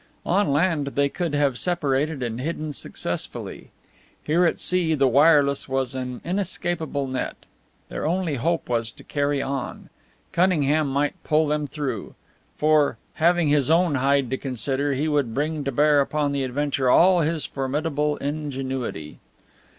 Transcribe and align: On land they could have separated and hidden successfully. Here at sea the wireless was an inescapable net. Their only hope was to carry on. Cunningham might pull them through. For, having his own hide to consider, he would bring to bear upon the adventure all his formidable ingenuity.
On 0.25 0.49
land 0.51 0.87
they 0.95 1.09
could 1.09 1.35
have 1.35 1.59
separated 1.59 2.23
and 2.23 2.41
hidden 2.41 2.73
successfully. 2.73 3.69
Here 4.23 4.45
at 4.45 4.59
sea 4.59 4.95
the 4.95 5.07
wireless 5.07 5.69
was 5.69 5.93
an 5.93 6.21
inescapable 6.25 7.05
net. 7.05 7.35
Their 7.87 8.07
only 8.07 8.33
hope 8.37 8.67
was 8.67 8.91
to 8.93 9.03
carry 9.03 9.43
on. 9.43 9.91
Cunningham 10.31 10.87
might 10.87 11.23
pull 11.23 11.45
them 11.45 11.67
through. 11.67 12.15
For, 12.57 12.97
having 13.21 13.49
his 13.49 13.69
own 13.69 13.93
hide 13.93 14.31
to 14.31 14.37
consider, 14.37 14.93
he 14.95 15.07
would 15.07 15.35
bring 15.35 15.63
to 15.65 15.71
bear 15.71 16.01
upon 16.01 16.31
the 16.31 16.43
adventure 16.45 16.89
all 16.89 17.21
his 17.21 17.45
formidable 17.45 18.17
ingenuity. 18.17 19.19